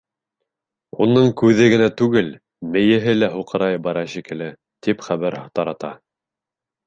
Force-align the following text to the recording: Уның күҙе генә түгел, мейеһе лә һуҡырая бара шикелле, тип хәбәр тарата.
Уның 1.05 1.27
күҙе 1.41 1.67
генә 1.73 1.89
түгел, 2.01 2.31
мейеһе 2.77 3.13
лә 3.19 3.29
һуҡырая 3.35 3.83
бара 3.89 4.05
шикелле, 4.15 4.47
тип 4.87 5.07
хәбәр 5.11 5.37
тарата. 5.61 5.93